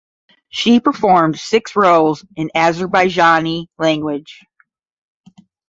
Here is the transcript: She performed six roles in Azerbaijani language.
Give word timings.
She 0.49 0.79
performed 0.79 1.37
six 1.37 1.75
roles 1.75 2.25
in 2.35 2.49
Azerbaijani 2.55 3.67
language. 3.77 4.41